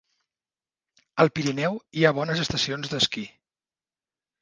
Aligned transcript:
Al 1.25 1.31
Pirineu 1.35 1.79
hi 2.01 2.07
ha 2.09 2.15
bones 2.23 2.45
estacions 2.47 2.93
d'esquí. 2.97 3.31